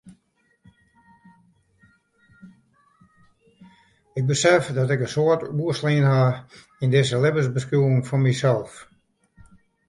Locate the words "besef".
4.25-4.67